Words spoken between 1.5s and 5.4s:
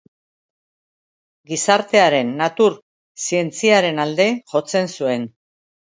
Gizartearen natur zientziaren alde jotzen zuen.